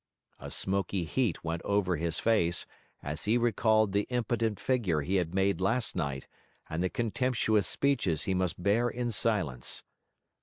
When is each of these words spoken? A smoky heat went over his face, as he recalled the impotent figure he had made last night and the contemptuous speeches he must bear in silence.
A 0.39 0.49
smoky 0.49 1.03
heat 1.03 1.43
went 1.43 1.61
over 1.61 1.95
his 1.95 2.17
face, 2.17 2.65
as 3.03 3.25
he 3.25 3.37
recalled 3.37 3.91
the 3.91 4.07
impotent 4.09 4.59
figure 4.59 5.01
he 5.01 5.17
had 5.17 5.35
made 5.35 5.61
last 5.61 5.95
night 5.95 6.27
and 6.67 6.81
the 6.83 6.89
contemptuous 6.89 7.67
speeches 7.67 8.23
he 8.23 8.33
must 8.33 8.63
bear 8.63 8.89
in 8.89 9.11
silence. 9.11 9.83